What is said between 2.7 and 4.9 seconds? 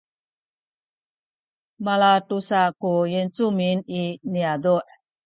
ku yincumin i niyazu’